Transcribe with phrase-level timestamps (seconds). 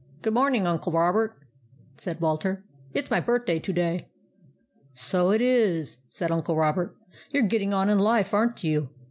[0.01, 1.35] u Good morning, Uncle Robert,"
[1.97, 2.65] said Walter."
[2.95, 4.09] It 's my birthday to day.""
[4.95, 6.97] So it is," said Uncle Robert."
[7.31, 8.89] You 're getting on in life, aren't you?